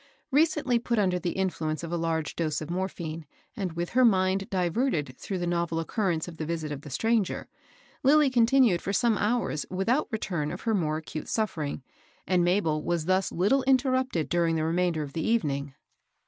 Recently 0.31 0.79
put 0.79 0.97
under 0.97 1.19
the 1.19 1.33
influence 1.33 1.83
of 1.83 1.91
a 1.91 1.95
large 1.95 2.35
dose 2.35 2.59
of 2.59 2.71
morphine, 2.71 3.27
and 3.55 3.73
with 3.73 3.89
her 3.91 4.03
mind 4.03 4.49
diverted 4.49 5.15
through 5.19 5.37
the 5.37 5.45
novel 5.45 5.79
occurrence 5.79 6.27
of 6.27 6.37
the 6.37 6.45
visit 6.47 6.71
of 6.71 6.81
the 6.81 6.89
stranger, 6.89 7.47
Lilly 8.01 8.31
continued 8.31 8.81
for 8.81 8.93
some 8.93 9.15
hours 9.15 9.63
without 9.69 10.07
return 10.09 10.51
of 10.51 10.61
her 10.61 10.73
more 10.73 10.97
acute 10.97 11.27
suffering, 11.29 11.83
and 12.25 12.43
Mabel 12.43 12.81
was 12.81 13.05
thus 13.05 13.31
little 13.31 13.61
interrupted 13.65 14.27
during 14.27 14.55
the 14.55 14.63
remainder 14.65 15.03
of 15.03 15.13
the 15.13 15.21
evening. 15.21 15.75